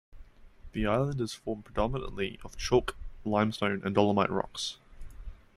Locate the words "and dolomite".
3.85-4.31